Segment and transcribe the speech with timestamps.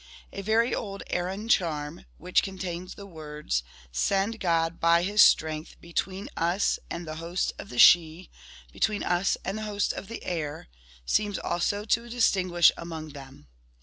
[0.33, 3.61] A very old Arann charm, which contains the words'
[3.91, 8.27] Send God, by his strength, 7S between us and the host of the Sidhe,
[8.71, 10.69] between us and the host of the air,'
[11.15, 13.47] seems also to dis tinguish among them.